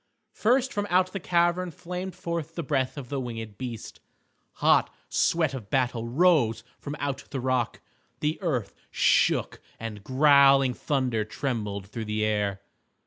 [0.33, 3.99] First from out the cavern flamed forth the breath of the winged beast.
[4.53, 7.81] Hot sweat of battle rose from out the rock.
[8.19, 12.61] The earth shook and growling thunder trembled through the air.